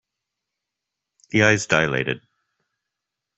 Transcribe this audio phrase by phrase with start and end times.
[1.29, 2.21] The eyes dilated.